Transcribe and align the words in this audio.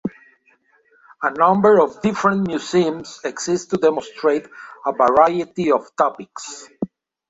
A 1.21 1.29
number 1.29 1.79
of 1.79 2.01
different 2.01 2.47
museums 2.47 3.19
exist 3.23 3.69
to 3.69 3.77
demonstrate 3.77 4.47
a 4.83 4.93
variety 4.93 5.71
of 5.71 5.95
topics. 5.95 6.67